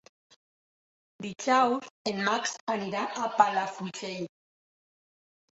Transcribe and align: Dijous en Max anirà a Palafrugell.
Dijous 1.25 1.91
en 2.13 2.23
Max 2.29 2.55
anirà 2.77 3.05
a 3.11 3.29
Palafrugell. 3.43 4.29